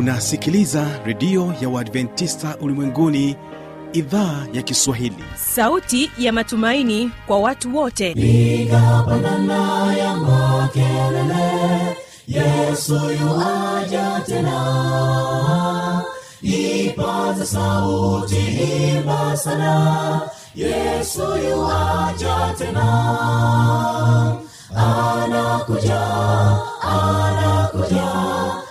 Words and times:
unasikiliza 0.00 0.86
redio 1.04 1.54
ya 1.60 1.68
uadventista 1.68 2.56
ulimwenguni 2.60 3.36
idhaa 3.92 4.46
ya 4.52 4.62
kiswahili. 4.62 5.24
Sauti 5.36 6.10
ya 6.18 6.32
matumaini 6.32 7.10
kwa 7.26 7.38
watu 7.38 7.76
wote. 7.76 8.14
Piga 8.14 9.04
pandana 9.08 9.94
ya 9.96 10.16
makelele 10.16 11.96
yesu 12.28 12.94
yuaja 12.94 14.20
tena. 14.26 16.02
Ipaza 16.42 17.46
sauti 17.46 18.34
himba 18.36 19.36
sana 19.36 20.20
yesu 20.54 21.22
yuaja 21.22 22.54
tena. 22.58 22.86
Anakuja 24.76 26.00
anakuja 26.82 28.09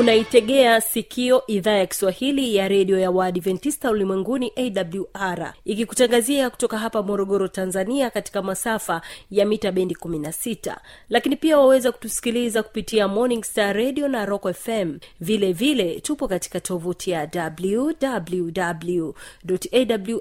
unaitegea 0.00 0.80
sikio 0.80 1.42
idhaa 1.46 1.72
ya 1.72 1.86
kiswahili 1.86 2.56
ya 2.56 2.68
redio 2.68 2.98
ya 2.98 3.10
waadventista 3.10 3.90
ulimwenguni 3.90 4.52
awr 4.56 5.52
ikikutangazia 5.64 6.50
kutoka 6.50 6.78
hapa 6.78 7.02
morogoro 7.02 7.48
tanzania 7.48 8.10
katika 8.10 8.42
masafa 8.42 9.02
ya 9.30 9.46
mita 9.46 9.72
bendi 9.72 9.94
16 9.94 10.76
lakini 11.08 11.36
pia 11.36 11.58
waweza 11.58 11.92
kutusikiliza 11.92 12.62
kupitia 12.62 13.08
morning 13.08 13.44
star 13.44 13.76
radio 13.76 14.08
na 14.08 14.26
rock 14.26 14.52
fm 14.52 14.98
vile 15.20 15.52
vile 15.52 16.00
tupo 16.00 16.28
katika 16.28 16.60
tovuti 16.60 17.10
ya 17.10 17.30
www 17.58 19.10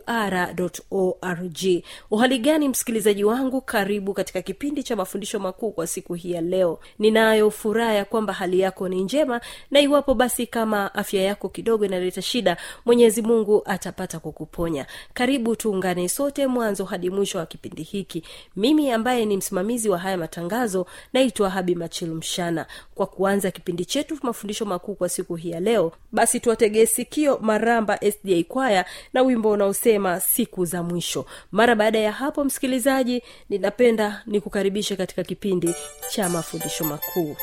awr 0.08 0.56
org. 0.92 1.84
Uhali 2.12 2.40
gani 2.40 2.70
msikilizaji 2.70 3.24
wangu 3.24 3.62
karibu 3.62 4.14
katika 4.14 4.42
kipindi 4.42 4.84
cha 4.84 4.96
mafundisho 4.96 5.40
makuu 5.40 5.72
kwa 5.72 5.88
siku 5.88 6.14
hii 6.14 6.32
ya 6.32 6.42
leo. 6.42 6.80
Ninayo 7.00 7.52
furaha 7.52 7.94
ya 7.94 8.06
kwamba 8.06 8.34
hali 8.34 8.60
yako 8.60 8.90
ni 8.90 9.04
njema 9.04 9.42
na 9.72 9.80
iwapo 9.80 10.14
basi 10.14 10.48
kama 10.48 10.94
afya 10.96 11.22
yako 11.22 11.50
kidogo 11.50 11.86
inaleta 11.86 12.22
shida 12.22 12.58
mwenyezi 12.86 13.22
mungu 13.22 13.62
atapata 13.66 14.20
kukuponya. 14.20 14.86
Karibu 15.14 15.56
tuungane 15.56 16.10
sote 16.10 16.48
mwanzo 16.48 16.86
hadi 16.86 17.10
mwisho 17.10 17.38
wa 17.38 17.46
kipindi 17.46 17.84
hiki. 17.84 18.24
Mimi 18.56 18.92
ambaye 18.92 19.26
ni 19.26 19.38
msimamizi 19.38 19.90
wa 19.90 19.98
haya 19.98 20.18
matangazo 20.18 20.86
naitwa 21.14 21.50
habi 21.50 21.76
machilu 21.76 22.16
mshana 22.16 22.66
kwa 22.96 23.06
kuanza 23.08 23.52
kipindi 23.52 23.86
chetu 23.86 24.18
mafundisho 24.22 24.66
makuu 24.66 24.96
kwa 24.96 25.10
siku 25.10 25.36
hii 25.36 25.50
ya 25.50 25.60
leo 25.60 25.92
basi 26.12 26.40
tuwategee 26.40 26.86
sikio 26.86 27.38
maramba 27.42 27.98
sda 28.12 28.44
kwaya 28.48 28.86
na 29.14 29.22
wimbo 29.22 29.50
unaosema 29.52 30.20
siku 30.20 30.66
za 30.66 30.84
mwisho. 30.84 31.26
Mara 31.52 31.76
baada 31.76 32.00
ya 32.00 32.12
hapo 32.12 32.44
msikilizaji 32.44 33.22
ninapenda 33.50 34.22
nikukaribishe 34.26 34.96
katika 34.96 35.24
kipindi 35.24 35.76
cha 36.10 36.30
mafundisho 36.30 36.84
makuu 36.84 37.36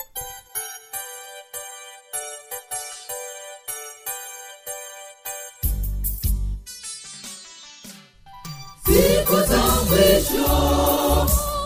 siku 8.93 9.37
za 9.37 9.63
mwisho 9.89 10.53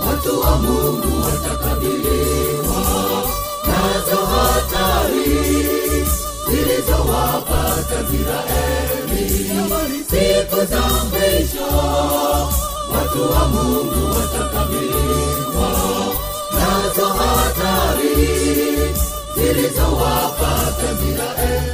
watu 0.07 0.41
wa 0.41 0.57
mungu 0.59 1.23
watakabiliwa. 1.25 2.83
Nazo 3.67 4.27
hatari 4.27 6.07
zilizowapata 6.51 8.01
israeli 8.15 9.25
siku 10.11 10.57
za 10.71 10.81
mwisho 10.81 11.69
watu 12.95 13.23
wa 13.33 13.49
mungu 13.49 14.07
watakabiliwa. 14.15 15.71
Nazo 16.53 17.07
hatari 17.07 18.15
zilizowapata 19.37 20.95
ziraeli 20.95 21.67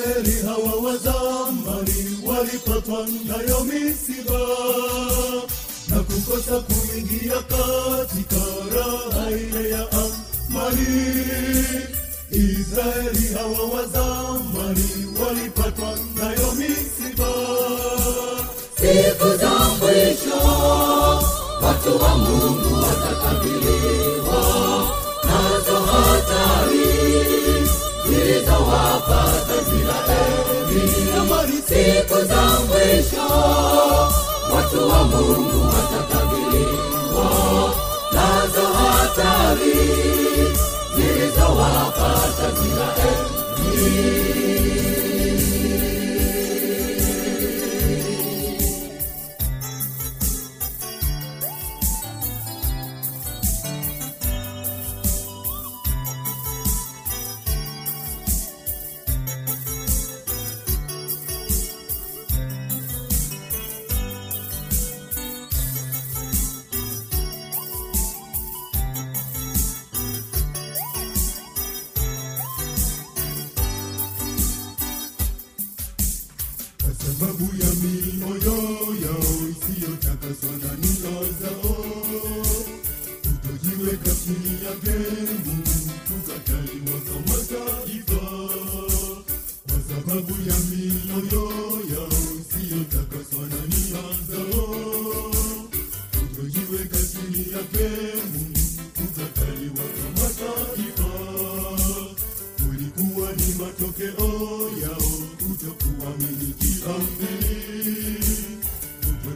Israeli 0.00 0.42
hawa 0.46 0.74
wa 0.82 0.96
zamani 0.96 2.18
walipatwa 2.26 3.06
nayo 3.26 3.64
misiba 3.64 4.38
na 5.88 6.00
kukosa 6.00 6.60
kuingia 6.60 7.34
katika 7.42 8.36
raha 8.74 9.30
ile 9.30 9.70
ya 9.70 9.86
amani. 9.92 10.86
Israeli 12.30 13.34
hawa 13.34 13.64
wa 13.74 13.86
zamani 13.86 15.06
walipatwa 15.24 15.98
nayo 16.16 16.52
misiba 16.52 17.32
siku 18.76 19.28
za 19.36 19.50
mwisho 19.50 20.40
watu 21.62 22.02
wa 22.02 22.18
mungu 22.18 22.74
watakabiliwa 22.82 24.40
zilizowapata 28.10 29.56
ziraeli 29.70 30.84
siku 31.68 32.18
za 32.24 32.42
mwisho. 32.68 33.28
Watu 34.56 34.88
wa 34.88 35.04
mungu 35.04 35.66
watakabiliwa 35.66 37.28
nazo 38.12 38.66
hatari 38.78 39.74
zilizowapata 40.96 42.46
ziraeli 42.62 43.20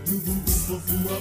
kutotubu 0.05 0.33
upofu 0.33 1.09
wa 1.09 1.17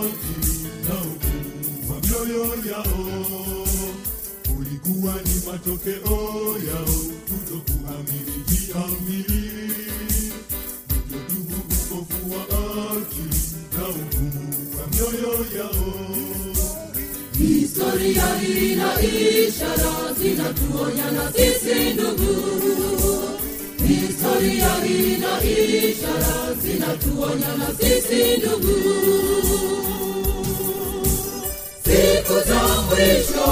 akili 0.00 0.68
na 0.88 0.94
ugumu 1.00 1.90
wa 1.94 2.00
mioyo 2.00 2.44
yao. 2.70 3.66
ulikuwa 4.58 5.14
ni 5.14 5.42
matokeo 5.52 6.56
yao 6.68 6.98
kutokuamini 7.28 8.44
viamili 8.46 9.52
ndio 11.06 11.18
ndugu 11.30 11.54
upofu 11.58 12.30
wa 12.30 12.42
akili 12.90 13.40
na 13.78 13.88
ugumu 13.88 14.54
wa 14.80 14.86
mioyo 14.86 15.46
yao. 15.58 15.94
Historia 17.38 18.42
ina 18.42 19.02
ishara 19.02 20.12
zinatuonya 20.22 21.10
na 21.10 21.32
sisi 21.32 21.90
ndugu. 21.94 22.58
Historia 23.88 24.70
ina 24.84 25.32
ishara 25.42 26.54
zinatuonya 26.62 27.52
na 27.58 27.66
sisi 27.80 28.36
ndugu. 28.36 28.76
Siku 31.84 32.34
za 32.48 32.60
mwisho 32.88 33.50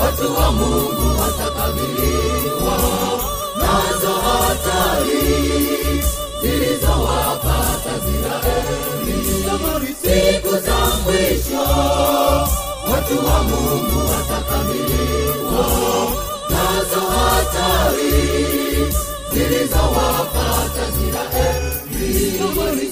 watu 0.00 0.34
wa 0.38 0.52
Mungu 0.52 1.20
watakabiliwa 1.20 2.78
nazo 3.56 4.12
hatari 4.12 5.22
zilizowapata. 6.42 7.94
Siku 10.02 10.50
za 10.50 10.78
mwisho 11.04 11.62
watu 12.92 13.26
wa 13.26 13.42
Mungu 13.42 13.98
watakabiliwa 14.10 15.66
nazo 16.50 17.00
hatari 17.00 17.47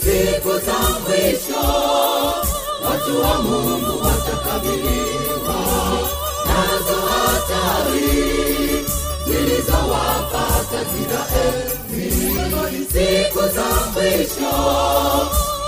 Siku 0.02 0.52
za 0.66 0.78
mwisho 1.00 1.66
watu 2.84 3.20
wa 3.22 3.42
Mungu 3.42 4.04
watakabiliwa 4.04 5.58
nazo 6.46 7.00
hatari 7.06 8.86
zilizowapata 9.26 10.80
Israeli. 11.00 12.86
Siku 12.92 13.40
za 13.40 13.90
mwisho 13.94 14.54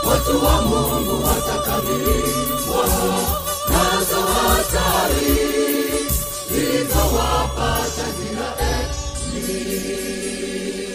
watu 0.08 0.44
wa 0.44 0.62
Mungu 0.62 1.24
watakabiliwa 1.26 2.86
nazo 3.70 4.20
hatari 4.20 5.36
zilizowapata 6.50 8.08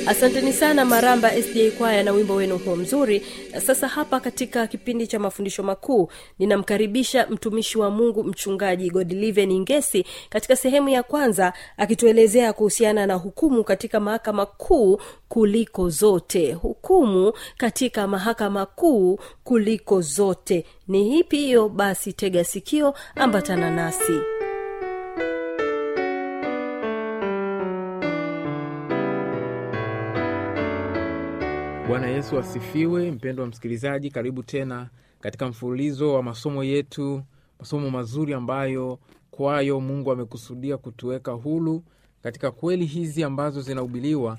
asanteni 0.08 0.54
sana 0.54 0.86
maramba 0.86 1.30
sda 1.42 1.72
kwaya 1.78 2.04
na 2.04 2.12
wimbo 2.12 2.36
wenu 2.36 2.58
huo 2.58 2.76
mzuri. 2.76 3.22
Na 3.54 3.62
sasa 3.62 3.88
hapa 3.88 4.20
katika 4.20 4.68
kipindi 4.68 5.08
cha 5.08 5.20
mafundisho 5.20 5.64
makuu 5.64 6.10
ninamkaribisha 6.40 7.28
mtumishi 7.30 7.78
wa 7.80 7.90
mungu 7.92 8.24
mchungaji 8.24 8.90
godliven 8.90 9.60
Ngesi 9.60 10.06
katika 10.30 10.56
sehemu 10.56 10.90
ya 10.90 11.04
kwanza 11.04 11.54
akituelezea 11.78 12.54
kuhusiana 12.54 13.08
na 13.08 13.14
hukumu 13.16 13.64
katika 13.64 14.00
mahakama 14.00 14.46
kuu 14.46 15.00
kuliko 15.30 15.90
zote. 15.90 16.54
Hukumu 16.54 17.34
katika 17.58 18.08
mahakama 18.08 18.66
kuu 18.66 19.20
kuliko 19.44 20.02
zote. 20.02 20.66
Ni 20.88 21.04
hipi 21.10 21.38
hiyo? 21.38 21.70
Basi 21.70 22.14
tega 22.14 22.44
sikio 22.44 22.94
ambatana 23.16 23.72
nasi 23.72 24.14
bwana 31.94 32.08
yesu 32.08 32.40
asifiwe. 32.40 33.12
Mpendwa 33.12 33.46
msikilizaji 33.48 34.12
karibu 34.12 34.44
tena 34.44 34.90
katika 35.20 35.48
mfululizo 35.48 36.14
wa 36.14 36.24
masomo 36.24 36.64
yetu 36.64 37.24
masomo 37.60 37.90
mazuri 37.90 38.34
ambayo 38.34 39.00
kwayo 39.32 39.80
mungu 39.80 40.12
amekusudia 40.12 40.78
kutuweka 40.78 41.32
hulu 41.32 41.84
katika 42.24 42.52
kweli 42.52 42.86
hizi 42.86 43.24
ambazo 43.24 43.62
zinahubiriwa 43.62 44.38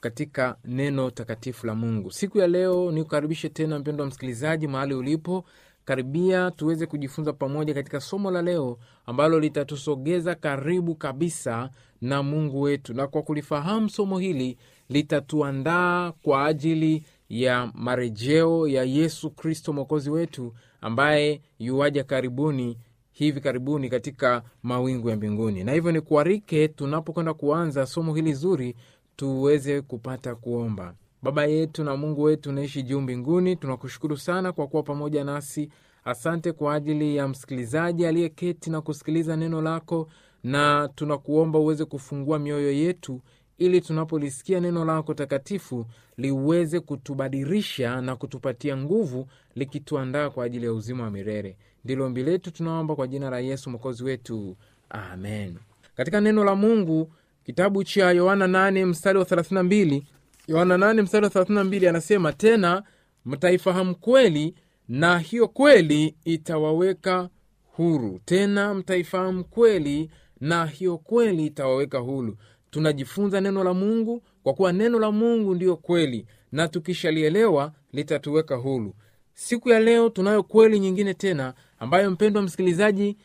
katika 0.00 0.56
neno 0.64 1.10
takatifu 1.10 1.66
la 1.66 1.74
mungu. 1.74 2.10
Siku 2.12 2.38
ya 2.38 2.46
leo 2.46 2.92
nikukaribishe 2.92 3.48
tena 3.48 3.78
mpendwa 3.78 4.06
msikilizaji 4.06 4.66
mahali 4.68 4.94
ulipo. 4.94 5.44
Karibia 5.84 6.50
tuweze 6.50 6.86
kujifunza 6.86 7.32
pamoja 7.32 7.74
katika 7.74 8.00
somo 8.00 8.30
la 8.30 8.42
leo 8.42 8.78
ambalo 9.06 9.40
litatusogeza 9.40 10.34
karibu 10.34 10.94
kabisa 10.94 11.70
na 12.00 12.22
mungu 12.22 12.60
wetu. 12.60 12.94
Na 12.94 13.06
kwa 13.06 13.22
kulifahamu 13.22 13.88
somo 13.90 14.18
hili 14.18 14.58
litatuandaa 14.90 16.12
kwa 16.12 16.46
ajili 16.46 17.04
ya 17.28 17.70
marejeo 17.74 18.68
ya 18.68 18.84
yesu 18.84 19.30
kristo 19.30 19.72
mwokozi 19.72 20.10
wetu 20.10 20.52
ambaye 20.80 21.40
yuwaja 21.58 22.04
karibuni 22.04 22.78
hivi 23.12 23.40
karibuni 23.40 23.88
katika 23.88 24.42
mawingu 24.62 25.10
ya 25.10 25.16
mbinguni. 25.16 25.64
Na 25.64 25.72
hivyo 25.72 25.92
ni 25.92 26.00
kuarike 26.00 26.68
tunapokwenda 26.68 27.34
kuanza 27.34 27.86
somo 27.86 28.14
hili 28.14 28.32
zuri 28.34 28.76
tuweze 29.16 29.80
kupata 29.80 30.34
kuomba. 30.34 30.94
Baba 31.22 31.44
yetu 31.46 31.84
na 31.84 31.96
mungu 31.96 32.22
wetu 32.22 32.50
unaishi 32.50 32.82
juu 32.82 33.00
mbinguni 33.00 33.56
tunakushukuru 33.56 34.16
sana 34.16 34.52
kwa 34.52 34.66
kuwa 34.66 34.82
pamoja 34.82 35.24
nasi. 35.24 35.68
Asante 36.04 36.52
kwa 36.52 36.74
ajili 36.74 37.16
ya 37.16 37.28
msikilizaji 37.28 38.06
aliyeketi 38.06 38.70
na 38.70 38.80
kusikiliza 38.80 39.36
neno 39.36 39.62
lako 39.62 40.08
na 40.44 40.88
tunakuomba 40.94 41.58
uweze 41.58 41.84
kufungua 41.84 42.38
mioyo 42.38 42.72
yetu 42.72 43.20
ili 43.60 43.80
tunapolisikia 43.80 44.60
neno 44.60 44.84
lako 44.84 45.14
takatifu 45.14 45.86
liweze 46.16 46.80
kutubadirisha 46.80 48.00
na 48.00 48.16
kutupatia 48.16 48.76
nguvu 48.76 49.26
likituandaa 49.54 50.30
kwa 50.30 50.44
ajili 50.44 50.64
ya 50.66 50.72
uzima 50.72 51.04
wa 51.04 51.10
milele. 51.10 51.56
Ndilo 51.84 52.06
ombi 52.06 52.22
letu 52.22 52.50
tunaomba 52.50 52.96
kwa 52.96 53.06
jina 53.06 53.30
la 53.30 53.40
yesu 53.40 53.70
mwokozi 53.70 54.04
wetu. 54.04 54.56
Amen. 54.90 55.56
Katika 55.96 56.20
neno 56.20 56.44
la 56.44 56.54
mungu 56.54 57.12
kitabu 57.44 57.84
cha 57.84 58.10
yohana 58.10 58.46
8 58.46 58.86
mstari 58.86 59.18
wa 59.18 59.24
32 59.24 60.02
yohana 60.48 60.76
8 60.76 61.02
mstari 61.02 61.24
wa 61.24 61.30
32 61.30 61.88
anasema 61.88 62.32
tena 62.32 62.82
mtaifahamu 63.24 63.94
kweli 63.94 64.54
na 64.88 65.18
hiyo 65.18 65.48
kweli 65.48 66.16
itawaweka 66.24 67.28
huru. 67.64 68.20
Tena 68.24 68.74
mtaifahamu 68.74 69.44
kweli 69.44 70.10
na 70.40 70.66
hiyo 70.66 70.98
kweli 70.98 71.46
itawaweka 71.46 71.98
huru 71.98 72.36
tunajifunza 72.70 73.40
neno 73.40 73.64
la 73.64 73.74
mungu 73.74 74.22
kwa 74.42 74.54
kuwa 74.54 74.72
neno 74.72 74.98
la 74.98 75.10
mungu 75.12 75.54
ndiyo 75.54 75.76
kweli 75.76 76.26
na 76.52 76.68
tukishalielewa 76.68 77.72
litatuweka 77.92 78.56
huru. 78.56 78.94
Siku 79.34 79.68
ya 79.68 79.80
leo 79.80 80.08
tunayo 80.08 80.42
kweli 80.42 80.80
nyingine 80.80 81.14
tena 81.14 81.54
ambayo 81.78 82.10
mpendwa 82.10 82.42
msikilizaji 82.42 83.16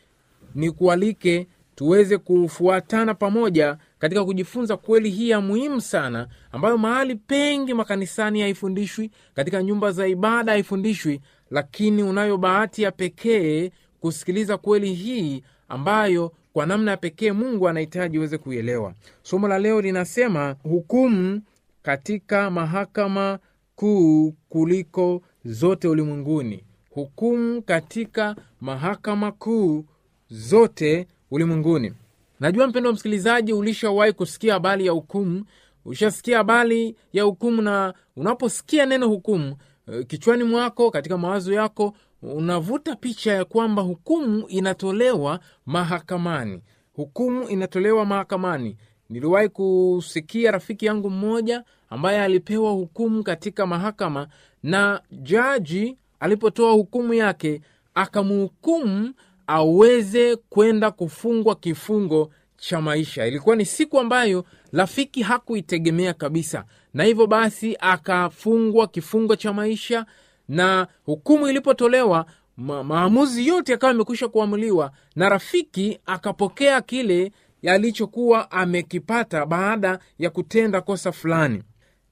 ni 0.54 0.70
kualike 0.70 1.46
tuweze 1.74 2.18
kufuatana 2.18 3.14
pamoja 3.14 3.76
katika 3.98 4.24
kujifunza 4.24 4.76
kweli 4.76 5.10
hii 5.10 5.28
ya 5.30 5.40
muhimu 5.40 5.80
sana 5.80 6.28
ambayo 6.52 6.78
mahali 6.78 7.14
pengi 7.14 7.74
makanisani 7.74 8.40
haifundishwi 8.40 9.10
katika 9.34 9.62
nyumba 9.62 9.92
za 9.92 10.08
ibada 10.08 10.52
haifundishwi 10.52 11.20
lakini 11.50 12.02
unayo 12.02 12.38
bahati 12.38 12.82
ya 12.82 12.92
pekee 12.92 13.70
kusikiliza 14.00 14.58
kweli 14.58 14.94
hii 14.94 15.42
ambayo 15.68 16.32
kwa 16.56 16.66
namna 16.66 16.96
pekee 16.96 17.32
mungu 17.32 17.68
anahitaji 17.68 18.18
uweze 18.18 18.38
kuielewa. 18.38 18.94
Somo 19.22 19.48
la 19.48 19.58
leo 19.58 19.80
linasema 19.80 20.56
hukumu 20.62 21.42
katika 21.82 22.50
mahakama 22.50 23.38
kuu 23.74 24.32
kuliko 24.48 25.22
zote 25.44 25.88
ulimwenguni. 25.88 26.64
Hukumu 26.90 27.62
katika 27.62 28.36
mahakama 28.60 29.32
kuu 29.32 29.84
zote 30.30 31.06
ulimwenguni. 31.30 31.92
Najua 32.40 32.66
mpendo 32.66 32.88
wa 32.88 32.94
msikilizaji 32.94 33.52
ulishawahi 33.52 34.12
kusikia 34.12 34.52
habari 34.54 34.86
ya 34.86 34.92
hukumu? 34.92 35.44
Ushasikia 35.84 36.36
habari 36.36 36.96
ya 37.12 37.22
hukumu 37.24 37.62
na 37.62 37.94
unaposikia 38.16 38.86
neno 38.86 39.08
hukumu 39.08 39.56
eh, 39.92 40.06
kichwani 40.06 40.44
mwako 40.44 40.90
katika 40.90 41.18
mawazo 41.18 41.52
yako 41.52 41.94
unavuta 42.22 42.96
picha 42.96 43.32
ya 43.32 43.44
kwamba 43.44 43.82
hukumu 43.82 44.46
inatolewa 44.48 45.40
mahakamani. 45.66 46.62
Hukumu 46.92 47.48
inatolewa 47.48 48.06
mahakamani. 48.06 48.76
Niliwahi 49.10 49.48
kusikia 49.48 50.50
rafiki 50.50 50.86
yangu 50.86 51.10
mmoja 51.10 51.64
ambaye 51.90 52.22
alipewa 52.22 52.70
hukumu 52.72 53.22
katika 53.22 53.66
mahakama 53.66 54.28
na 54.62 55.00
jaji 55.12 55.96
alipotoa 56.20 56.72
hukumu 56.72 57.14
yake 57.14 57.60
akamhukumu 57.94 59.14
aweze 59.46 60.36
kwenda 60.36 60.90
kufungwa 60.90 61.54
kifungo 61.56 62.30
cha 62.56 62.80
maisha. 62.80 63.26
Ilikuwa 63.26 63.56
ni 63.56 63.64
siku 63.64 64.00
ambayo 64.00 64.44
rafiki 64.72 65.22
hakuitegemea 65.22 66.14
kabisa. 66.14 66.64
Na 66.94 67.04
hivyo 67.04 67.26
basi 67.26 67.76
akafungwa 67.80 68.86
kifungo 68.86 69.36
cha 69.36 69.52
maisha 69.52 70.06
na 70.48 70.86
hukumu 71.04 71.48
ilipotolewa 71.48 72.26
ma, 72.56 72.84
maamuzi 72.84 73.46
yote 73.46 73.72
yakawa 73.72 73.90
amekwisha 73.92 74.28
kuamuliwa 74.28 74.90
na 75.16 75.28
rafiki 75.28 75.98
akapokea 76.06 76.80
kile 76.80 77.32
alichokuwa 77.66 78.50
amekipata 78.50 79.46
baada 79.46 79.98
ya 80.18 80.30
kutenda 80.30 80.80
kosa 80.80 81.12
fulani. 81.12 81.62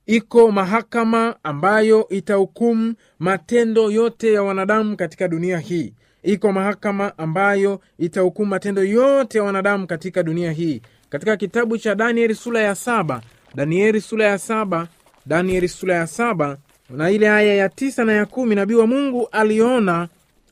Iko 0.06 0.52
mahakama 0.52 1.36
ambayo 1.42 2.08
itahukumu 2.08 2.94
matendo 3.18 3.90
yote 3.90 4.32
ya 4.32 4.42
wanadamu 4.42 4.96
katika 4.96 5.28
dunia 5.28 5.58
hii. 5.58 5.94
Iko 6.22 6.52
mahakama 6.52 7.18
ambayo 7.18 7.80
itahukumu 7.98 8.50
matendo 8.50 8.84
yote 8.84 9.38
ya 9.38 9.44
wanadamu 9.44 9.86
katika 9.86 10.22
dunia 10.22 10.52
hii. 10.52 10.82
Katika 11.08 11.36
kitabu 11.36 11.78
cha 11.78 11.94
danieli 11.94 12.34
sura 12.34 12.60
ya 12.60 12.74
saba 12.74 13.20
danieli 13.54 14.00
sura 14.00 14.24
ya 14.26 14.38
saba 14.38 14.88
danieli 15.26 15.68
sura 15.68 15.94
ya 15.94 16.06
saba 16.06 16.56
na 16.90 17.10
ile 17.10 17.28
aya 17.30 17.54
ya 17.54 17.68
tisa 17.68 18.04
na 18.04 18.12
ya 18.12 18.26
kumi 18.26 18.54
nabii 18.54 18.74
wa 18.74 18.86
mungu 18.86 19.28
aliona 19.32 20.08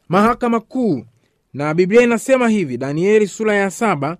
mahakama 0.09 0.61
kuu. 0.61 1.05
Na 1.55 1.75
biblia 1.75 2.03
inasema 2.03 2.49
hivi 2.49 2.77
danieli 2.77 3.27
sura 3.29 3.55
ya 3.55 3.71
saba. 3.71 4.17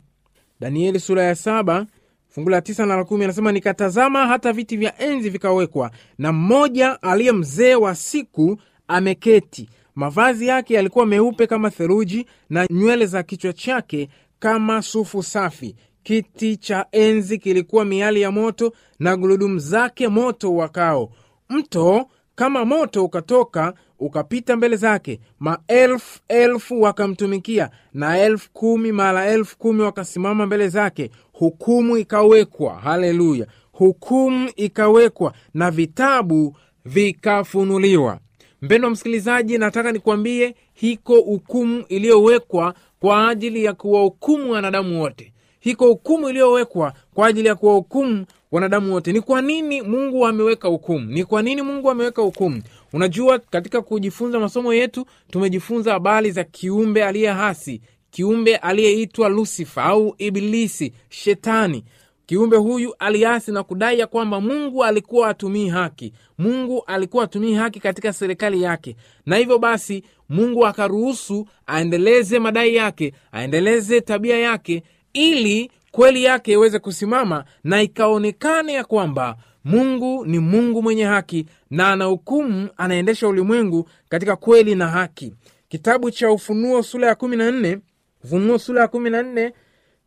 Danieli 0.61 1.01
sura 1.01 1.23
ya 1.25 1.35
saba 1.35 1.87
fungu 2.29 2.51
la 2.51 2.61
tisa 2.61 2.87
na 2.87 2.97
la 2.97 3.05
kumi 3.05 3.25
anasema 3.25 3.53
nikatazama 3.53 4.27
hata 4.27 4.53
viti 4.53 4.77
vya 4.77 4.99
enzi 5.03 5.31
vikawekwa 5.31 5.91
na 6.19 6.33
mmoja 6.33 7.03
aliye 7.03 7.33
mzee 7.33 7.75
wa 7.75 7.95
siku 7.95 8.57
ameketi. 8.89 9.69
Mavazi 9.95 10.47
yake 10.47 10.75
yalikuwa 10.75 11.07
meupe 11.07 11.47
kama 11.47 11.71
theluji 11.71 12.27
na 12.51 12.67
nywele 12.71 13.07
za 13.07 13.23
kichwa 13.23 13.53
chake 13.53 14.09
kama 14.39 14.83
sufu 14.83 15.23
safi. 15.23 15.77
Kiti 16.03 16.57
cha 16.57 16.87
enzi 16.93 17.39
kilikuwa 17.39 17.85
miali 17.85 18.21
ya 18.21 18.31
moto 18.31 18.73
na 18.99 19.17
gurudumu 19.17 19.59
zake 19.59 20.09
moto 20.09 20.55
wakao 20.55 21.13
mto 21.53 22.07
kama 22.35 22.65
moto 22.65 23.05
ukatoka 23.05 23.75
ukapita 23.99 24.57
mbele 24.57 24.77
zake 24.77 25.21
maelfu 25.39 26.21
elfu 26.29 26.83
wakamtumikia 26.83 27.71
na 27.95 28.19
elfu 28.21 28.51
kumi 28.53 28.93
mara 28.93 29.27
elfu 29.27 29.59
kumi 29.59 29.83
wakasimama 29.83 30.47
mbele 30.47 30.69
zake 30.69 31.11
hukumu 31.33 31.97
ikawekwa 31.99 32.75
haleluya 32.75 33.47
hukumu 33.73 34.51
ikawekwa 34.57 35.33
na 35.55 35.71
vitabu 35.71 36.57
vikafunuliwa. 36.85 38.19
Mpendo 38.63 38.87
wa 38.89 38.93
msikilizaji 38.93 39.59
nataka 39.59 39.93
nikwambie 39.93 40.55
hiko 40.75 41.21
hukumu 41.21 41.85
iliyowekwa 41.89 42.75
kwa 43.01 43.29
ajili 43.29 43.65
ya 43.65 43.73
kuwahukumu 43.73 44.53
wanadamu 44.53 45.01
wote. 45.03 45.33
Hiko 45.61 45.87
hukumu 45.87 46.29
iliyowekwa 46.31 46.93
kwa 47.15 47.27
ajili 47.27 47.49
ya 47.49 47.55
kuwahukumu 47.55 48.27
wanadamu 48.53 48.93
wote. 48.93 49.13
Ni 49.13 49.21
kwa 49.21 49.43
nini 49.43 49.83
mungu 49.83 50.27
ameweka 50.27 50.69
hukumu? 50.69 51.07
Ni 51.07 51.25
kwa 51.25 51.43
nini 51.43 51.63
mungu 51.63 51.91
ameweka 51.91 52.23
hukumu? 52.23 52.63
Unajua 52.93 53.39
katika 53.39 53.83
kujifunza 53.83 54.41
masomo 54.41 54.75
yetu 54.75 55.07
tumejifunza 55.31 55.93
habari 55.93 56.31
za 56.31 56.45
kiumbe 56.45 57.05
aliye 57.05 57.31
hasi 57.31 57.81
kiumbe 58.11 58.57
aliyeitwa 58.57 59.29
lusifa 59.29 59.85
au 59.85 60.15
ibilisi 60.19 60.93
shetani. 61.09 61.85
Kiumbe 62.27 62.57
huyu 62.57 62.95
aliasi 62.99 63.53
na 63.53 63.63
kudai 63.63 63.99
ya 63.99 64.07
kwamba 64.07 64.41
mungu 64.41 64.85
alikuwa 64.85 65.29
atumii 65.29 65.69
haki. 65.69 66.13
Mungu 66.39 66.83
alikuwa 66.87 67.25
atumii 67.25 67.55
haki 67.55 67.81
katika 67.81 68.13
serikali 68.13 68.63
yake. 68.63 68.97
Na 69.27 69.37
hivyo 69.37 69.59
basi 69.59 70.03
mungu 70.29 70.67
akaruhusu 70.67 71.47
aendeleze 71.67 72.39
madai 72.39 72.75
yake 72.75 73.13
aendeleze 73.33 74.01
tabia 74.01 74.39
yake 74.39 74.83
ili 75.13 75.71
kweli 75.93 76.25
yake 76.25 76.53
iweze 76.53 76.79
kusimama 76.79 77.45
na 77.65 77.83
ikaonekane 77.83 78.73
ya 78.73 78.85
kwamba 78.85 79.37
mungu 79.65 80.27
ni 80.27 80.39
mungu 80.39 80.83
mwenye 80.83 81.05
haki 81.05 81.47
na 81.71 81.89
anahukumu 81.89 82.69
anaendesha 82.77 83.29
ulimwengu 83.29 83.89
katika 84.09 84.37
kweli 84.37 84.75
na 84.75 84.89
haki. 84.89 85.35
Kitabu 85.69 86.11
cha 86.11 86.31
ufunuo 86.33 86.83
sura 86.83 87.09
ya 87.09 87.15
kumi 87.15 87.37
na 87.37 87.51
nne 87.51 87.79
ufunuo 88.25 88.59
sura 88.59 88.81
ya 88.83 88.89
kumi 88.89 89.11
na 89.11 89.23
nne 89.23 89.53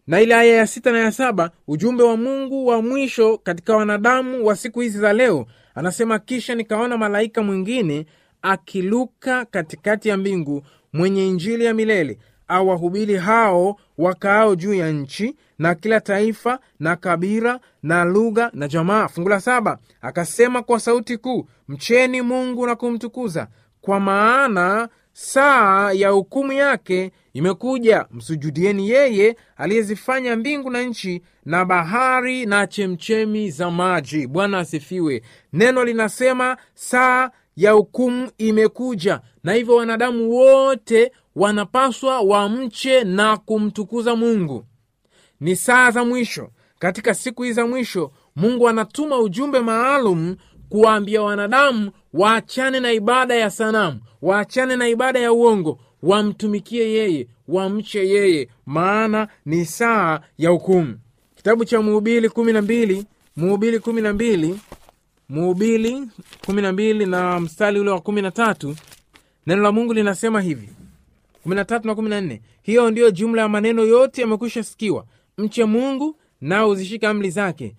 na 0.07 0.21
ile 0.21 0.35
aya 0.35 0.55
ya 0.55 0.67
sita 0.67 0.91
na 0.91 0.99
ya 0.99 1.11
saba 1.11 1.51
ujumbe 1.67 2.03
wa 2.03 2.17
mungu 2.17 2.67
wa 2.67 2.81
mwisho 2.81 3.37
katika 3.37 3.75
wanadamu 3.75 4.45
wa 4.45 4.55
siku 4.55 4.79
hizi 4.81 4.99
za 4.99 5.13
leo 5.13 5.45
anasema 5.75 6.19
kisha 6.19 6.55
nikaona 6.55 6.97
malaika 6.97 7.41
mwingine 7.43 8.05
akiluka 8.41 9.45
katikati 9.45 10.09
ya 10.09 10.17
mbingu 10.17 10.63
mwenye 10.93 11.27
injili 11.27 11.65
ya 11.65 11.73
milele 11.73 12.19
awahubiri 12.47 13.15
hao 13.17 13.79
wakaao 13.97 14.55
juu 14.55 14.73
ya 14.73 14.91
nchi 14.91 15.35
na 15.59 15.75
kila 15.75 15.99
taifa 16.01 16.59
na 16.79 16.95
kabila 16.95 17.59
na 17.83 18.03
lugha 18.05 18.51
na 18.53 18.67
jamaa. 18.67 19.07
Fungu 19.07 19.29
la 19.29 19.39
saba 19.41 19.77
akasema 20.01 20.63
kwa 20.63 20.79
sauti 20.79 21.17
kuu 21.17 21.47
mcheni 21.67 22.21
mungu 22.21 22.67
na 22.67 22.75
kumtukuza 22.75 23.47
kwa 23.81 23.99
maana 23.99 24.89
saa 25.13 25.91
ya 25.93 26.09
hukumu 26.09 26.53
yake 26.53 27.11
imekuja. 27.33 28.05
Msujudieni 28.11 28.89
yeye 28.89 29.35
aliyezifanya 29.57 30.35
mbingu 30.35 30.69
na 30.69 30.81
nchi 30.83 31.21
na 31.45 31.65
bahari 31.65 32.45
na 32.45 32.67
chemchemi 32.67 33.51
za 33.51 33.71
maji. 33.71 34.27
Bwana 34.27 34.59
asifiwe. 34.59 35.21
Neno 35.53 35.83
linasema 35.85 36.57
saa 36.73 37.29
ya 37.55 37.71
hukumu 37.71 38.31
imekuja 38.37 39.21
na 39.43 39.53
hivyo 39.53 39.75
wanadamu 39.75 40.29
wote 40.31 41.11
wanapaswa 41.35 42.21
wamche 42.21 43.03
na 43.03 43.37
kumtukuza 43.37 44.15
mungu 44.15 44.65
ni 45.39 45.55
saa 45.55 45.91
za 45.91 46.05
mwisho. 46.05 46.49
Katika 46.79 47.13
siku 47.13 47.43
hii 47.43 47.51
za 47.53 47.67
mwisho 47.67 48.11
mungu 48.35 48.69
anatuma 48.69 49.19
ujumbe 49.19 49.59
maalum 49.59 50.35
kuwaambia 50.69 51.21
wanadamu 51.21 51.91
waachane 52.13 52.79
na 52.79 52.91
ibada 52.91 53.35
ya 53.35 53.49
sanamu 53.49 53.99
waachane 54.21 54.75
na 54.75 54.87
ibada 54.87 55.19
ya 55.19 55.33
uongo 55.33 55.79
wamtumikie 56.03 56.91
yeye 56.93 57.27
wamche 57.47 58.09
yeye 58.09 58.49
maana 58.65 59.27
ni 59.45 59.65
saa 59.65 60.19
ya 60.37 60.49
hukumu. 60.49 60.99
Kitabu 61.35 61.65
cha 61.65 61.81
muhubili 61.81 62.29
kumi 62.29 62.53
na 62.53 62.61
mbili 62.61 63.05
muhubili 63.35 63.79
kumi 63.79 64.01
na 64.01 64.13
mbili 64.13 64.59
muhubili 65.29 66.07
kumi 66.45 66.61
na 66.61 66.71
mbili 66.73 67.05
na 67.05 67.39
mstari 67.39 67.79
ule 67.79 67.89
wa 67.91 68.01
kumi 68.01 68.21
na 68.21 68.31
tatu 68.31 68.75
neno 69.47 69.61
la 69.63 69.71
mungu 69.71 69.93
linasema 69.93 70.41
hivi. 70.41 70.69
kumi 71.43 71.55
na 71.55 71.65
tatu 71.65 71.87
na 71.87 71.95
kumi 71.95 72.09
na 72.09 72.21
nne. 72.21 72.41
Hiyo 72.61 72.91
ndiyo 72.91 73.11
jumla 73.11 73.41
ya 73.41 73.49
maneno 73.49 73.83
yote 73.83 74.21
yamekwisha 74.21 74.63
sikiwa 74.63 75.05
mche 75.37 75.65
mungu 75.65 76.15
nao 76.41 76.69
uzishika 76.69 77.09
amri 77.09 77.29
zake. 77.29 77.75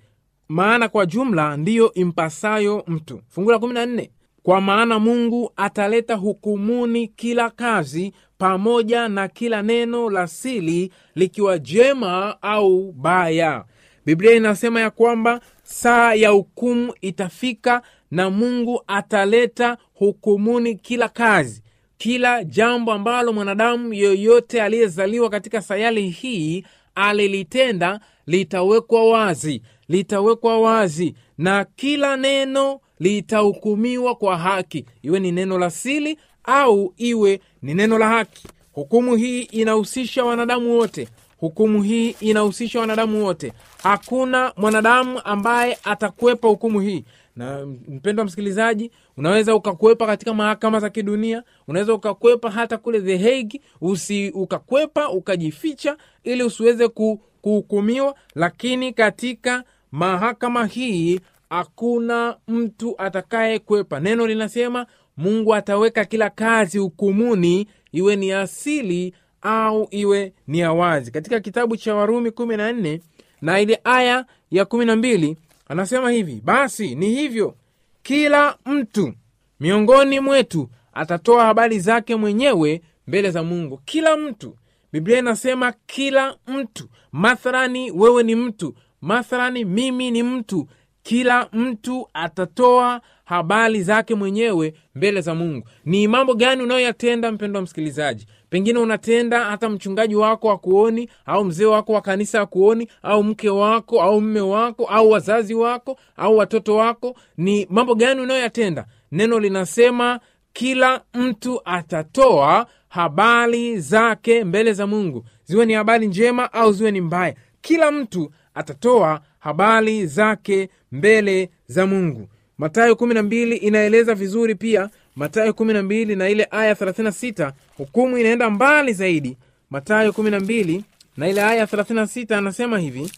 Maana 0.48 0.88
kwa 0.88 1.06
jumla 1.06 1.56
ndiyo 1.56 1.92
impasayo 1.94 2.84
mtu. 2.86 3.20
Fungu 3.28 3.50
la 3.50 3.58
kumi 3.58 3.75
na 3.75 3.86
nne. 3.86 4.10
Kwa 4.42 4.60
maana 4.60 4.98
mungu 4.98 5.52
ataleta 5.56 6.14
hukumuni 6.14 7.08
kila 7.08 7.50
kazi 7.50 8.12
pamoja 8.38 9.08
na 9.08 9.28
kila 9.28 9.62
neno 9.62 10.10
la 10.10 10.26
sili 10.26 10.92
likiwa 11.14 11.58
jema 11.58 12.42
au 12.42 12.92
baya. 12.92 13.64
Biblia 14.06 14.32
inasema 14.34 14.80
ya 14.80 14.90
kwamba 14.90 15.40
saa 15.62 16.14
ya 16.14 16.28
hukumu 16.30 16.94
itafika 17.00 17.82
na 18.10 18.30
mungu 18.30 18.82
ataleta 18.86 19.76
hukumuni 19.94 20.75
kila 20.75 21.08
kazi. 21.08 21.62
Kila 21.98 22.44
jambo 22.44 22.92
ambalo 22.92 23.32
mwanadamu 23.32 23.94
yoyote 23.94 24.62
aliyezaliwa 24.62 25.30
katika 25.30 25.62
sayari 25.62 26.08
hii 26.08 26.64
alilitenda 26.97 28.00
litawekwa 28.26 29.09
wazi 29.11 29.62
litawekwa 29.88 30.61
wazi 30.61 31.15
na 31.38 31.65
kila 31.76 32.17
neno 32.17 32.81
litahukumiwa 33.00 34.15
kwa 34.15 34.38
haki. 34.38 34.85
Iwe 35.03 35.21
ni 35.21 35.33
neno 35.33 35.59
la 35.59 35.71
sili 35.71 36.19
au 36.45 36.95
iwe 36.97 37.41
ni 37.62 37.75
neno 37.75 37.99
la 37.99 38.09
haki. 38.09 38.49
Hukumu 38.73 39.17
hii 39.17 39.43
inahusisha 39.43 40.25
wanadamu 40.25 40.79
wote. 40.79 41.09
Hukumu 41.38 41.83
hii 41.83 42.11
inahusisha 42.21 42.81
wanadamu 42.81 43.25
wote. 43.25 43.53
Hakuna 43.83 44.53
mwanadamu 44.57 45.21
ambaye 45.25 45.79
atakwepa 45.85 46.49
hukumu 46.49 46.81
hii 46.81 47.05
na 47.37 47.66
mpendo 47.66 48.21
wa 48.21 48.26
msikilizaji 48.26 48.90
unaweza 49.16 49.55
ukakwepa 49.55 50.07
katika 50.07 50.35
mahakama 50.35 50.81
za 50.81 50.90
kidunia 50.90 51.43
unaweza 51.69 51.95
ukakwepa 51.95 52.50
hata 52.50 52.78
kule 52.78 53.00
the 53.00 53.16
Hague 53.19 53.61
usi 53.81 54.31
ukakwepa 54.31 55.09
ukajificha 55.11 55.97
ili 56.25 56.43
usiweze 56.43 56.88
kuhukumiwa 56.88 58.14
lakini 58.35 58.93
katika 58.93 59.64
mahakama 59.93 60.66
hii 60.66 61.21
hakuna 61.50 62.37
mtu 62.49 62.95
atakaye 62.99 63.59
kwepa 63.59 64.00
neno 64.00 64.26
linasema 64.26 64.87
mungu 65.16 65.55
ataweka 65.55 66.05
kila 66.05 66.31
kazi 66.31 66.78
hukumuni 66.78 67.66
iwe 67.93 68.16
ni 68.16 68.33
asili 68.33 69.14
au 69.43 69.88
iwe 69.90 70.33
ni 70.47 70.59
ya 70.59 70.73
wazi 70.73 71.11
katika 71.11 71.40
kitabu 71.40 71.76
cha 71.76 71.95
warumi 71.95 72.31
kumi 72.31 72.57
na 72.57 72.73
nne 72.73 73.00
na 73.43 73.61
ile 73.61 73.81
aya 73.85 74.25
ya 74.50 74.64
kumi 74.64 74.85
na 74.85 74.97
mbili 74.97 75.37
anasema 75.68 76.11
hivi 76.11 76.40
basi 76.44 76.94
ni 76.94 77.11
hivyo 77.11 77.54
kila 78.02 78.56
mtu 78.66 79.12
miongoni 79.61 80.20
mwetu 80.20 80.68
atatoa 80.92 81.44
habari 81.44 81.80
zake 81.80 82.16
mwenyewe 82.16 82.82
mbele 83.06 83.30
za 83.30 83.42
mungu. 83.42 83.80
Kila 83.85 84.16
mtu 84.16 84.56
biblia 84.92 85.18
inasema 85.18 85.73
kila 85.87 86.37
mtu. 86.46 86.88
Mathalani 87.12 87.90
wewe 87.90 88.23
ni 88.23 88.35
mtu 88.35 88.75
mathalani 89.00 89.64
mimi 89.64 90.11
ni 90.11 90.23
mtu 90.23 90.68
kila 91.02 91.49
mtu 91.52 92.08
atatoa 92.14 93.00
habari 93.25 93.82
zake 93.82 94.14
mwenyewe 94.14 94.75
mbele 94.94 95.20
za 95.20 95.35
mungu. 95.35 95.68
Ni 95.85 96.08
mambo 96.08 96.35
gani 96.35 96.62
unayoyatenda 96.62 97.32
mpendo 97.32 97.58
wa 97.58 97.62
msikilizaji 97.62 98.26
pengine 98.50 98.79
unatenda 98.79 99.45
hata 99.45 99.69
mchungaji 99.69 100.15
wako 100.17 100.50
akuoni 100.50 101.09
au 101.26 101.45
mzee 101.45 101.65
wako 101.65 101.93
wa 101.93 102.00
kanisa 102.00 102.41
akuoni 102.41 102.88
au 103.03 103.25
mke 103.25 103.49
wako 103.49 104.03
au 104.03 104.21
mme 104.21 104.41
wako 104.41 104.85
au 104.85 105.11
wazazi 105.11 105.55
wako 105.55 105.99
au 106.17 106.37
watoto 106.37 106.76
wako. 106.76 107.17
Ni 107.37 107.67
mambo 107.71 107.95
gani 107.95 108.21
unayoyatenda? 108.21 108.87
Neno 109.12 109.38
linasema 109.38 110.21
kila 110.53 111.00
mtu 111.15 111.61
atatoa 111.65 112.67
habari 112.88 113.81
zake 113.81 114.45
mbele 114.45 114.73
za 114.73 114.87
mungu. 114.87 115.25
Ziwe 115.45 115.67
ni 115.67 115.73
habari 115.73 116.07
njema 116.07 116.53
au 116.53 116.73
ziwe 116.73 116.91
ni 116.91 117.00
mbaya 117.00 117.35
kila 117.61 117.93
mtu 117.93 118.31
atatoa 118.55 119.21
habari 119.38 120.07
zake 120.07 120.69
mbele 120.93 121.50
za 121.67 121.87
mungu. 121.87 122.29
Matayo 122.59 122.95
12 122.95 123.57
inaeleza 123.62 124.15
vizuri 124.15 124.55
pia 124.55 124.91
matayo 125.16 125.52
12 125.52 126.16
na 126.16 126.28
ile 126.28 126.49
aya 126.50 126.75
36 126.75 127.52
hukumu 127.78 128.18
inaenda 128.18 128.50
mbali 128.50 128.92
zaidi. 128.92 129.37
Matayo 129.70 130.11
12 130.11 130.82
na 131.16 131.28
ile 131.28 131.42
aya 131.42 131.64
36 131.64 132.35
anasema 132.35 132.78
hivi. 132.78 133.12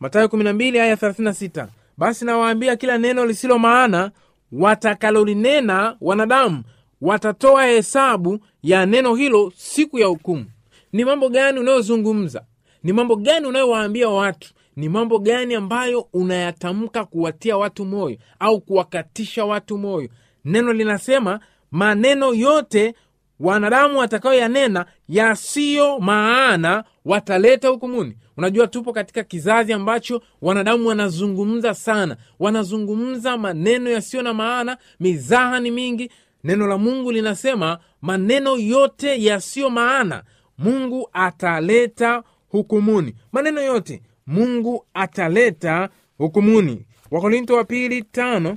Matayo 0.00 0.26
12 0.26 0.80
aya 0.80 0.94
36 0.94 1.66
basi 1.98 2.24
nawaambia 2.24 2.76
kila 2.76 2.98
neno 2.98 3.26
lisilo 3.26 3.58
maana 3.58 4.10
watakalolinena 4.52 5.96
wanadamu 6.00 6.62
watatoa 7.00 7.66
hesabu 7.66 8.38
ya 8.62 8.86
neno 8.86 9.14
hilo 9.14 9.52
siku 9.56 9.98
ya 9.98 10.06
hukumu. 10.06 10.44
Ni 10.92 11.04
mambo 11.04 11.28
gani 11.28 11.58
unayozungumza? 11.58 12.44
Ni 12.82 12.92
mambo 12.92 13.16
gani 13.16 13.46
unayowaambia 13.46 14.08
watu? 14.08 14.50
Ni 14.76 14.88
mambo 14.88 15.18
gani 15.18 15.54
ambayo 15.54 16.08
unayatamka 16.12 17.04
kuwatia 17.04 17.56
watu 17.56 17.84
moyo 17.84 18.16
au 18.38 18.60
kuwakatisha 18.60 19.44
watu 19.44 19.78
moyo 19.78 20.08
neno 20.44 20.72
linasema 20.72 21.40
maneno 21.70 22.34
yote 22.34 22.94
wanadamu 23.40 23.98
watakayoyanena 23.98 24.86
yasiyo 25.08 25.98
maana 26.00 26.84
wataleta 27.04 27.68
hukumuni. 27.68 28.16
Unajua 28.36 28.66
tupo 28.66 28.92
katika 28.92 29.22
kizazi 29.24 29.72
ambacho 29.72 30.22
wanadamu 30.42 30.88
wanazungumza 30.88 31.74
sana. 31.74 32.16
Wanazungumza 32.38 33.36
maneno 33.36 33.90
yasiyo 33.90 34.22
na 34.22 34.34
maana 34.34 34.76
mizaha 35.00 35.60
ni 35.60 35.70
mingi. 35.70 36.10
Neno 36.44 36.66
la 36.66 36.78
mungu 36.78 37.12
linasema 37.12 37.78
maneno 38.02 38.56
yote 38.56 39.22
yasiyo 39.24 39.70
maana 39.70 40.22
mungu 40.58 41.08
ataleta 41.12 42.22
hukumuni. 42.48 43.14
Maneno 43.32 43.62
yote 43.62 44.02
mungu 44.26 44.86
ataleta 44.94 45.88
hukumuni. 46.18 46.86
Wakorinto 47.10 47.54
wa 47.56 47.64
pili 47.64 48.02
tano 48.02 48.56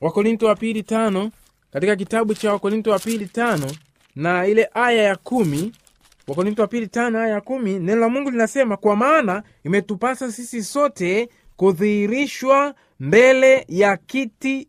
wakorinto 0.00 0.46
wa 0.46 0.54
pili 0.56 0.82
tano 0.82 1.30
katika 1.70 1.96
kitabu 1.96 2.34
cha 2.34 2.52
wakorinto 2.52 2.90
wa 2.90 2.98
pili 2.98 3.26
tano 3.26 3.66
na 4.16 4.46
ile 4.46 4.68
aya 4.74 5.02
ya 5.02 5.16
kumi 5.16 5.72
wakorinto 6.28 6.62
wa 6.62 6.68
pili 6.68 6.86
tano 6.88 7.18
aya 7.18 7.28
ya 7.28 7.40
kumi 7.40 7.78
neno 7.78 8.00
la 8.00 8.08
mungu 8.08 8.30
linasema 8.30 8.76
kwa 8.76 8.96
maana 8.96 9.42
imetupasa 9.64 10.32
sisi 10.32 10.62
sote 10.64 11.28
kudhihirishwa 11.56 12.74
mbele 13.00 13.64
ya 13.68 13.96
kiti 13.96 14.68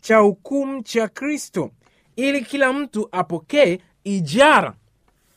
cha 0.00 0.16
hukumu 0.16 0.82
cha 0.82 1.08
kristo 1.08 1.70
ili 2.16 2.40
kila 2.44 2.72
mtu 2.72 3.08
apokee 3.12 3.78
ijara. 4.04 4.74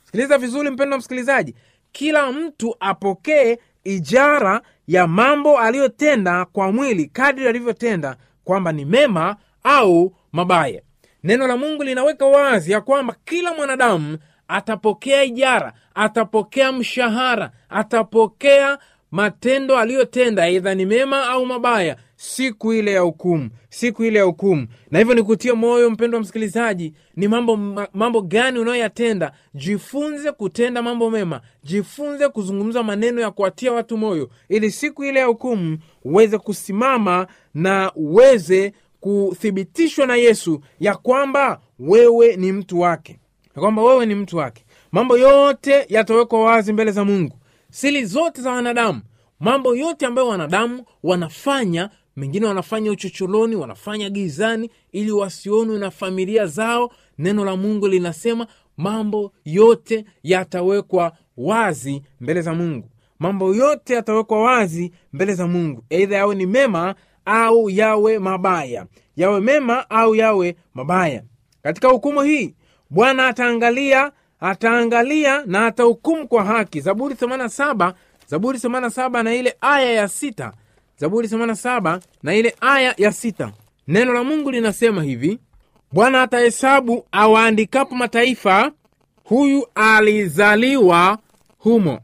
Sikiliza 0.05 0.37
vizuri 0.37 0.69
mpendo 0.69 0.97
msikilizaji. 0.97 1.55
Kila 1.91 2.31
mtu 2.31 2.75
apokee 2.79 3.57
ijara 3.83 4.61
ya 4.87 5.07
mambo 5.07 5.59
aliyotenda 5.59 6.45
kwa 6.45 6.71
mwili 6.71 7.05
kadri 7.05 7.47
alivyotenda 7.47 8.17
kwamba 8.45 8.71
ni 8.71 8.85
mema 8.85 9.35
au 9.63 10.15
mabaya. 10.31 10.81
Neno 11.23 11.47
la 11.47 11.57
mungu 11.57 11.83
linaweka 11.83 12.25
wazi 12.25 12.71
ya 12.71 12.81
kwamba 12.81 13.15
kila 13.25 13.53
mwanadamu 13.53 14.17
atapokea 14.47 15.23
ijara 15.23 15.73
atapokea 15.95 16.71
mshahara 16.71 17.51
atapokea 17.69 18.77
matendo 19.15 19.77
aliyotenda 19.77 20.43
aidha 20.43 20.75
ni 20.75 20.85
mema 20.85 21.27
au 21.27 21.45
mabaya 21.45 21.97
siku 22.15 22.73
ile 22.73 22.91
ya 22.91 23.01
hukumu 23.01 23.49
siku 23.69 24.03
ile 24.03 24.19
ya 24.19 24.25
hukumu. 24.25 24.67
Na 24.91 24.99
hivyo 24.99 25.13
nikutia 25.15 25.55
moyo 25.55 25.89
mpendo 25.89 26.17
wa 26.17 26.21
msikilizaji 26.23 26.93
ni 27.15 27.27
mambo 27.27 27.57
mambo 27.93 28.21
gani 28.21 28.59
unayoyatenda? 28.59 29.31
Jifunze 29.53 30.31
kutenda 30.31 30.81
mambo 30.81 31.09
mema 31.11 31.41
jifunze 31.63 32.27
kuzungumza 32.29 32.83
maneno 32.83 33.21
ya 33.21 33.31
kuwatia 33.31 33.71
watu 33.71 33.97
moyo 33.97 34.29
ili 34.49 34.71
siku 34.71 35.03
ile 35.03 35.19
ya 35.19 35.25
hukumu 35.25 35.77
uweze 36.03 36.37
kusimama 36.37 37.27
na 37.53 37.91
uweze 37.95 38.73
kuthibitishwa 38.99 40.05
na 40.07 40.15
yesu 40.15 40.61
ya 40.79 40.95
kwamba 40.95 41.59
wewe 41.79 42.35
ni 42.35 42.51
mtu 42.51 42.79
wake. 42.79 43.19
Ya 43.55 43.61
kwamba 43.61 43.83
wewe 43.83 44.05
ni 44.05 44.15
mtu 44.15 44.37
wake. 44.37 44.65
Mambo 44.91 45.17
yote 45.17 45.85
yatawekwa 45.89 46.41
wazi 46.43 46.73
mbele 46.73 46.91
za 46.91 47.05
mungu 47.05 47.37
sili 47.75 48.05
zote 48.05 48.41
za 48.41 48.51
wanadamu 48.51 49.01
mambo 49.39 49.75
yote 49.75 50.05
ambayo 50.05 50.27
wanadamu 50.27 50.83
wanafanya 51.03 51.89
mengine 52.15 52.45
wanafanya 52.45 52.91
uchocholoni 52.91 53.55
wanafanya 53.55 54.09
gizani 54.09 54.69
ili 54.91 55.11
wasionwe 55.11 55.79
na 55.79 55.91
familia 55.91 56.45
zao 56.45 56.91
neno 57.17 57.45
la 57.45 57.55
mungu 57.55 57.87
linasema 57.87 58.47
mambo 58.77 59.31
yote 59.45 60.05
yatawekwa 60.23 61.11
wazi 61.37 62.01
mbele 62.21 62.41
za 62.41 62.53
mungu. 62.53 62.89
Mambo 63.19 63.55
yote 63.55 63.93
yatawekwa 63.93 64.43
wazi 64.43 64.91
mbele 65.13 65.33
za 65.33 65.47
mungu. 65.47 65.83
Eidha 65.89 66.15
yawe 66.15 66.35
ni 66.35 66.45
mema 66.45 66.95
au 67.25 67.69
yawe 67.69 68.19
mabaya. 68.19 68.85
Yawe 69.15 69.39
mema 69.41 69.89
au 69.89 70.15
yawe 70.15 70.55
mabaya. 70.73 71.23
Katika 71.63 71.87
hukumu 71.87 72.21
hii 72.21 72.55
bwana 72.89 73.27
ataangalia 73.27 74.11
ataangalia 74.39 75.43
na 75.45 75.65
atahukumu 75.65 76.27
kwa 76.27 76.43
haki. 76.43 76.81
Zaburi 76.81 77.15
87 77.15 77.93
zaburi 78.27 78.57
87 78.59 79.23
na 79.23 79.33
ile 79.35 79.55
aya 79.61 79.91
ya 79.91 80.07
sita. 80.07 80.53
Zaburi 80.97 81.27
87 81.27 81.99
na 82.23 82.35
ile 82.35 82.55
aya 82.61 82.93
ya 82.97 83.11
sita. 83.11 83.51
Neno 83.87 84.13
la 84.13 84.23
mungu 84.23 84.51
linasema 84.51 85.03
hivi 85.03 85.39
bwana 85.91 86.21
atahesabu 86.21 87.05
awaandikapo 87.11 87.95
mataifa 87.95 88.71
huyu 89.23 89.67
alizaliwa 89.75 91.17
humo. 91.57 91.99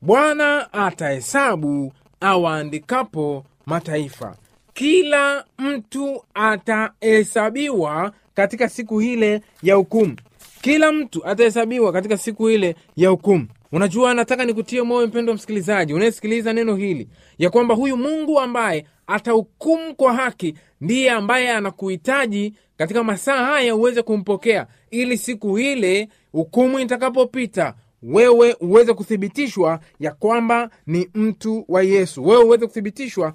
Bwana 0.00 0.72
atahesabu 0.72 1.92
awaandikapo 2.20 3.44
mataifa. 3.66 4.36
Kila 4.74 5.44
mtu 5.58 6.24
atahesabiwa 6.34 8.12
katika 8.34 8.68
siku 8.68 9.02
ile 9.02 9.40
ya 9.62 9.74
hukumu 9.74 10.16
kila 10.62 10.92
mtu 10.92 11.26
atahesabiwa 11.26 11.92
katika 11.92 12.16
siku 12.18 12.50
ile 12.50 12.76
ya 12.96 13.08
hukumu. 13.08 13.46
Unajua 13.72 14.14
nataka 14.14 14.44
nikutie 14.44 14.82
moyo 14.82 15.06
mpendo 15.06 15.30
wa 15.32 15.36
msikilizaji 15.36 15.94
unayesikiliza 15.94 16.52
neno 16.52 16.76
hili 16.76 17.08
ya 17.38 17.50
kwamba 17.50 17.74
huyu 17.74 17.96
mungu 17.96 18.40
ambaye 18.40 18.86
atahukumu 19.06 19.94
kwa 19.94 20.14
haki 20.14 20.54
ndiye 20.80 21.10
ambaye 21.10 21.50
anakuhitaji 21.50 22.54
katika 22.76 23.04
masaa 23.04 23.44
haya 23.44 23.74
uweze 23.74 24.02
kumpokea 24.02 24.66
ili 24.90 25.18
siku 25.18 25.58
ile 25.58 26.08
hukumu 26.32 26.78
itakapopita 26.80 27.74
wewe 28.02 28.56
uweze 28.60 28.94
kuthibitishwa 28.94 29.80
ya 30.00 30.12
kwamba 30.12 30.70
ni 30.86 31.08
mtu 31.14 31.64
wa 31.68 31.82
yesu. 31.82 32.24
Wewe 32.26 32.44
uweze 32.44 32.66
kuthibitishwa 32.66 33.34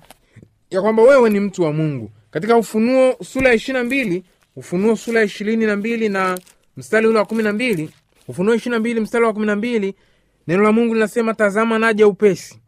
ya 0.72 0.82
kwamba 0.82 1.04
wewe 1.04 1.30
ni 1.30 1.40
mtu 1.40 1.64
wa 1.64 1.74
mungu. 1.74 2.12
Katika 2.32 2.58
ufunuo 2.58 3.16
sura 3.24 3.50
ya 3.50 3.56
ishirina 3.56 3.84
mbili 3.84 4.24
ufunuo 4.56 4.96
sura 4.96 5.20
ya 5.20 5.26
ishirini 5.26 5.66
na 5.66 5.76
mbili 5.76 6.10
na 6.10 6.38
mstari 6.78 7.08
ule 7.08 7.20
wa 7.20 7.26
kumi 7.26 7.44
na 7.44 7.54
mbili 7.54 7.90
ufunuo 8.28 8.56
ishirina 8.56 8.80
mbili 8.80 9.00
mstari 9.00 9.26
wa 9.26 9.34
kumi 9.34 9.46
na 9.46 9.56
mbili 9.56 9.96
neno 10.48 10.64
la 10.64 10.72
mungu 10.72 10.94
linasema 10.94 11.34
tazama 11.34 11.80
naja 11.80 12.08
upesi 12.08 12.60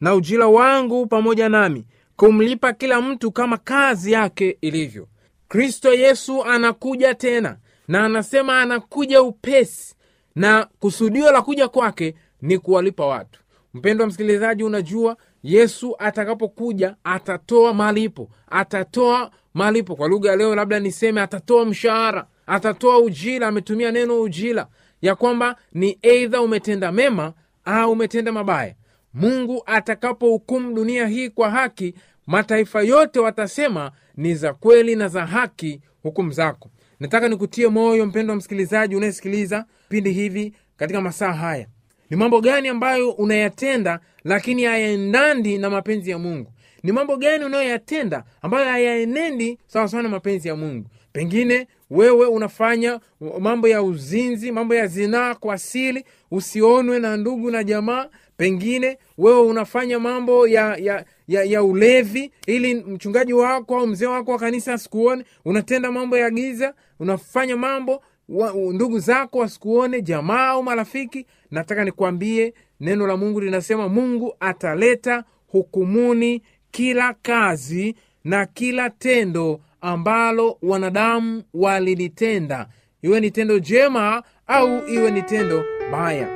na 0.00 0.14
ujira 0.14 0.46
wangu 0.46 1.06
pamoja 1.06 1.48
nami 1.48 1.86
kumlipa 2.16 2.72
kila 2.72 3.00
mtu 3.00 3.32
kama 3.32 3.56
kazi 3.56 4.12
yake 4.12 4.58
ilivyo. 4.60 5.08
Kristo 5.48 5.94
yesu 5.94 6.44
anakuja 6.44 7.14
tena 7.14 7.56
na 7.88 8.04
anasema 8.04 8.60
anakuja 8.60 9.22
upesi 9.22 9.94
na 10.34 10.66
kusudio 10.80 11.30
la 11.32 11.42
kuja 11.42 11.68
kwake 11.68 12.14
ni 12.42 12.58
kuwalipa 12.58 13.06
watu. 13.06 13.40
Mpendo 13.74 14.02
wa 14.04 14.08
msikilizaji 14.08 14.64
unajua 14.64 15.16
yesu 15.42 15.96
atakapokuja 15.98 16.96
atatoa 17.04 17.74
malipo 17.74 18.30
atatoa 18.50 19.30
malipo. 19.54 19.96
Kwa 19.96 20.08
lugha 20.08 20.30
ya 20.30 20.36
leo 20.36 20.54
labda 20.54 20.80
niseme 20.80 21.20
atatoa 21.20 21.64
mshahara 21.64 22.26
atatoa 22.46 22.98
ujira 22.98 23.48
ametumia 23.48 23.92
neno 23.92 24.20
ujira 24.20 24.66
ya 25.02 25.14
kwamba 25.14 25.56
ni 25.72 25.98
eidha 26.02 26.40
umetenda 26.42 26.92
mema 26.92 27.32
au 27.64 27.92
umetenda 27.92 28.32
mabaya. 28.32 28.74
Mungu 29.14 29.62
atakapohukumu 29.66 30.74
dunia 30.74 31.06
hii 31.06 31.28
kwa 31.30 31.50
haki 31.50 31.94
mataifa 32.26 32.82
yote 32.82 33.20
watasema 33.20 33.90
ni 34.16 34.34
za 34.34 34.54
kweli 34.54 34.96
na 34.96 35.08
za 35.08 35.26
haki 35.26 35.80
hukumu 36.02 36.30
zako. 36.32 36.70
Nataka 37.00 37.28
nikutie 37.28 37.68
moyo 37.68 38.06
mpendo 38.06 38.32
wa 38.32 38.36
msikilizaji 38.36 38.96
unayesikiliza 38.96 39.64
pindi 39.88 40.12
hivi 40.12 40.52
katika 40.76 41.00
masaa 41.00 41.32
haya. 41.32 41.66
Ni 42.10 42.16
mambo 42.16 42.40
gani 42.40 42.68
ambayo 42.68 43.10
unayatenda 43.10 44.00
lakini 44.24 44.64
hayaendandi 44.64 45.58
na 45.58 45.70
mapenzi 45.70 46.10
ya 46.10 46.18
mungu? 46.18 46.52
Ni 46.82 46.92
mambo 46.92 47.16
gani 47.16 47.44
unayoyatenda 47.44 48.24
ambayo 48.42 48.64
hayaenendi 48.68 49.58
sawasawa 49.66 50.02
na 50.02 50.08
mapenzi 50.08 50.48
ya 50.48 50.56
mungu 50.56 50.86
pengine 51.16 51.66
wewe 51.90 52.26
unafanya 52.26 53.00
mambo 53.40 53.68
ya 53.68 53.82
uzinzi 53.82 54.52
mambo 54.52 54.74
ya 54.74 54.86
zinaa 54.86 55.34
kwa 55.34 55.54
asili 55.54 56.04
usionwe 56.30 56.98
na 56.98 57.16
ndugu 57.16 57.50
na 57.50 57.64
jamaa. 57.64 58.06
Pengine 58.36 58.98
wewe 59.18 59.40
unafanya 59.40 59.98
mambo 59.98 60.48
ya 60.48 60.76
ya, 60.76 61.04
ya, 61.28 61.44
ya 61.44 61.62
ulevi 61.62 62.30
ili 62.46 62.74
mchungaji 62.74 63.32
wako 63.32 63.78
au 63.78 63.86
mzee 63.86 64.06
wako 64.06 64.30
wa 64.32 64.38
kanisa 64.38 64.72
asikuone. 64.74 65.24
Unatenda 65.44 65.92
mambo 65.92 66.16
ya 66.16 66.30
giza 66.30 66.74
unafanya 67.00 67.56
mambo 67.56 68.02
wa, 68.28 68.52
ndugu 68.72 68.98
zako 68.98 69.38
wasikuone 69.38 70.02
jamaa 70.02 70.46
au 70.48 70.62
marafiki. 70.62 71.26
Nataka 71.50 71.84
nikwambie 71.84 72.54
neno 72.80 73.06
la 73.06 73.16
mungu 73.16 73.40
linasema 73.40 73.88
mungu 73.88 74.34
ataleta 74.40 75.24
hukumuni 75.46 76.42
kila 76.70 77.14
kazi 77.22 77.94
na 78.24 78.46
kila 78.46 78.90
tendo 78.90 79.60
ambalo 79.86 80.58
wanadamu 80.62 81.42
walilitenda. 81.54 82.66
Iwe 83.02 83.20
ni 83.20 83.30
tendo 83.30 83.58
jema 83.58 84.22
au 84.46 84.88
iwe 84.88 85.10
ni 85.10 85.22
tendo 85.22 85.64
baya. 85.92 86.28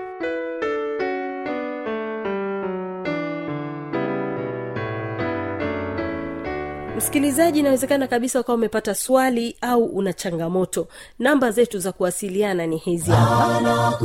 Msikilizaji 6.96 7.58
inawezekana 7.60 8.06
kabisa 8.06 8.40
ukawa 8.40 8.56
umepata 8.58 8.94
swali 8.94 9.56
au 9.60 9.84
una 9.84 10.12
changamoto. 10.12 10.88
Namba 11.18 11.50
zetu 11.50 11.78
za 11.78 11.92
kuwasiliana 11.92 12.66
ni 12.66 12.76
hizi 12.76 13.10
hapa. 13.10 13.96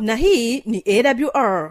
Na 0.00 0.16
hii 0.16 0.62
ni 0.66 0.84
awr 0.86 1.70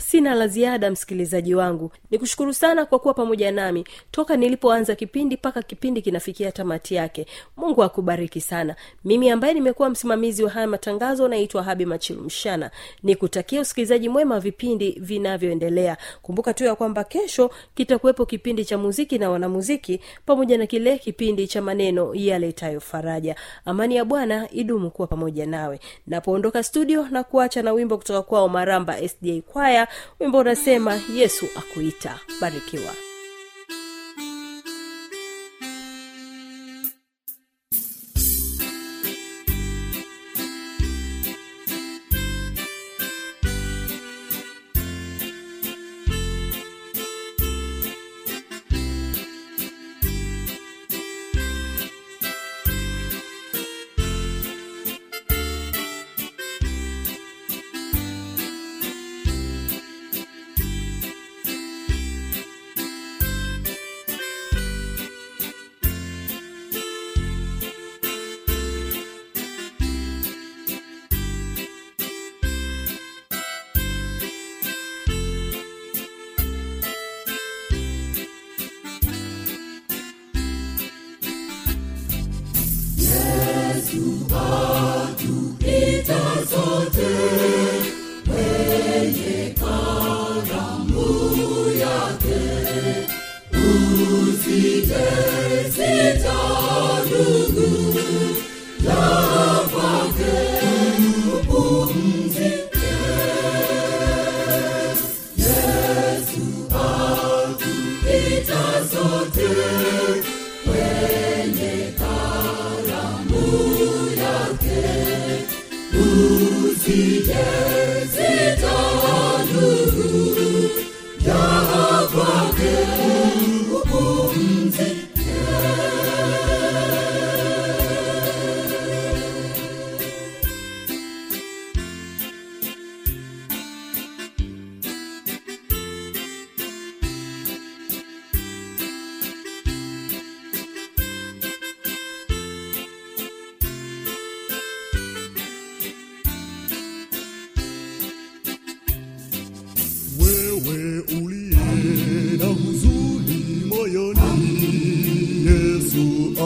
sina 0.00 0.34
la 0.34 0.48
ziada 0.48 0.90
msikilizaji 0.90 1.54
wangu. 1.54 1.90
Nikushukuru 2.10 2.54
sana 2.54 2.86
kwa 2.86 2.98
kuwa 2.98 3.14
pamoja 3.14 3.52
nami 3.52 3.84
toka 4.10 4.36
nilipoanza 4.36 4.94
kipindi 4.94 5.34
mpaka 5.36 5.62
kipindi 5.62 6.02
kinafikia 6.02 6.52
tamati 6.52 6.94
yake. 6.94 7.26
Mungu 7.56 7.82
akubariki 7.82 8.40
sana. 8.40 8.76
Mimi 9.04 9.30
ambaye 9.30 9.54
nimekuwa 9.54 9.90
msimamizi 9.90 10.44
wa 10.44 10.50
haya 10.50 10.66
matangazo 10.66 11.28
naitwa 11.28 11.62
habi 11.62 11.86
machilu 11.86 12.22
mshana. 12.22 12.70
Ni 13.02 13.16
kutakia 13.16 13.60
usikilizaji 13.60 14.08
mwema 14.08 14.40
vipindi 14.40 14.90
vinavyoendelea. 15.00 15.96
Kumbuka 16.22 16.54
tu 16.54 16.64
ya 16.64 16.74
kwamba 16.74 17.04
kesho 17.04 17.50
kitakuwepo 17.74 18.26
kipindi 18.26 18.64
cha 18.64 18.78
muziki 18.78 19.18
na 19.18 19.30
wanamuziki 19.30 20.00
pamoja 20.26 20.58
na 20.58 20.66
kile 20.66 20.98
kipindi 20.98 21.46
cha 21.48 21.62
maneno 21.62 22.10
yaletayo 22.14 22.80
faraja. 22.80 23.36
Amani 23.64 23.96
ya 23.96 24.04
bwana 24.04 24.50
idumu 24.50 24.90
kuwa 24.90 25.08
pamoja 25.08 25.46
nawe. 25.46 25.80
Napoondoka 26.06 26.62
studio 26.62 27.08
na 27.10 27.24
kuacha 27.24 27.62
na 27.62 27.72
wimbo 27.72 27.98
kutoka 27.98 28.22
kwao 28.22 28.48
maramba 28.48 29.08
sda 29.08 29.40
kwaya 29.46 29.88
wimbo 30.20 30.38
unasema 30.38 31.00
yesu 31.14 31.48
akuita 31.56 32.18
barikiwa 32.40 32.94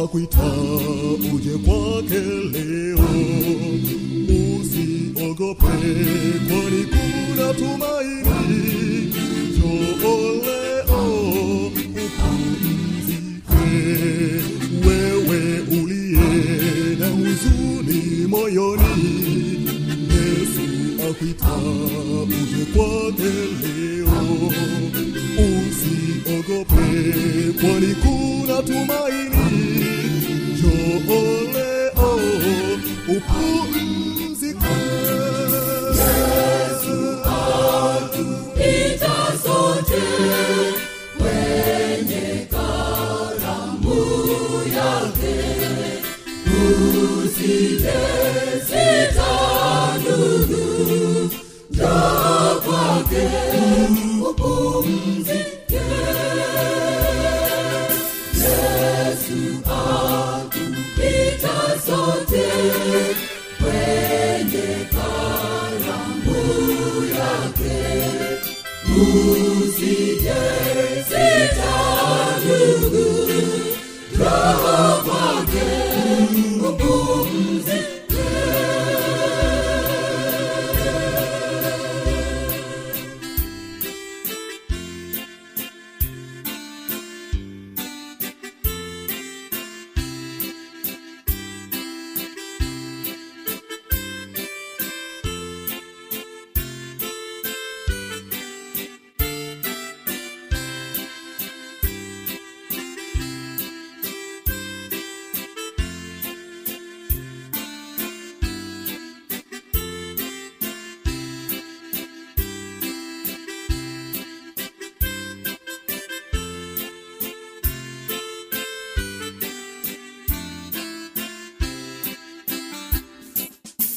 yesu 0.04 0.10
akwita 0.10 0.52
uje 1.34 1.58
kwake 1.58 2.20
leo 2.52 2.98
usiogope 2.98 3.43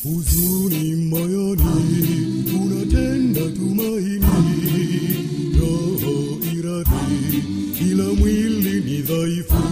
huzuni 0.07 0.95
moyoni, 0.95 1.63
unatenda 2.63 3.41
tumaini, 3.41 4.25
roho 5.59 6.37
iradi, 6.57 7.43
ila 7.91 8.03
mwili 8.13 8.81
ni 8.85 8.97
dhaifu. 9.01 9.63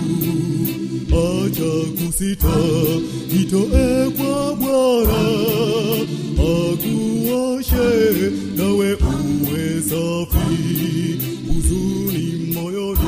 Acha 1.16 1.72
kusita, 2.06 2.54
itoe 3.42 4.10
kwa 4.10 4.56
Bwana 4.56 5.22
akuoshe, 6.38 8.32
nawe 8.58 8.94
uwe 8.94 9.82
safi. 9.90 11.20
Huzuni 11.48 12.54
moyoni, 12.54 13.00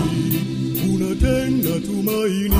unatenda 0.95 1.79
tumaini 1.79 2.55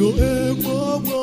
to 0.00 0.14
egg, 0.14 1.19